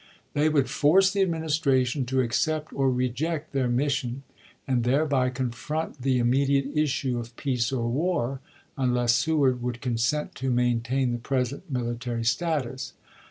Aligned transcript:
They 0.33 0.49
would 0.49 0.67
force 0.67 1.11
the 1.11 1.21
Administration 1.21 2.07
to 2.07 2.21
accept 2.21 2.73
or 2.73 2.89
reject 2.89 3.53
their 3.53 3.67
mission, 3.67 4.23
and 4.67 4.83
thereby 4.83 5.29
confront 5.29 6.01
the 6.01 6.17
im 6.17 6.31
mediate 6.31 6.75
issue 6.75 7.19
of 7.19 7.35
peace 7.35 7.71
or 7.71 7.87
war, 7.87 8.39
unless 8.75 9.13
Seward 9.13 9.61
would 9.61 9.79
consent 9.79 10.33
to 10.41 10.49
maintain 10.49 11.11
the 11.11 11.19
present 11.19 11.69
military 11.69 12.23
status. 12.23 12.93